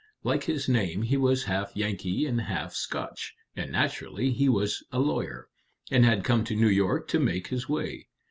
Like 0.23 0.45
his 0.45 0.67
name, 0.67 1.03
he 1.03 1.15
was 1.15 1.43
half 1.43 1.75
Yankee 1.77 2.25
and 2.25 2.41
half 2.41 2.73
Scotch, 2.73 3.35
and 3.55 3.71
naturally 3.71 4.31
he 4.31 4.49
was 4.49 4.81
a 4.91 4.97
lawyer, 4.97 5.47
and 5.91 6.03
had 6.03 6.23
come 6.23 6.43
to 6.45 6.55
New 6.55 6.69
York 6.69 7.07
to 7.09 7.19
make 7.19 7.49
his 7.49 7.69
way. 7.69 8.07